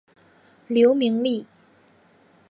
[0.65, 1.45] 刘明利。